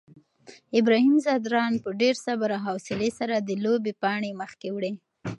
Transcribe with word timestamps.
ابراهیم 0.79 1.15
ځدراڼ 1.25 1.71
په 1.83 1.89
ډېر 2.01 2.15
صبر 2.25 2.49
او 2.55 2.61
حوصلې 2.67 3.09
سره 3.19 3.35
د 3.39 3.49
لوبې 3.63 3.93
پاڼۍ 4.01 4.31
مخکې 4.41 4.67
وړي. 4.71 4.91